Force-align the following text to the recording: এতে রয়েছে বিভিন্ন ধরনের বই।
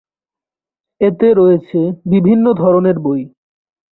এতে 1.01 1.27
রয়েছে 1.33 1.79
বিভিন্ন 2.05 2.45
ধরনের 2.53 2.97
বই। 2.99 3.21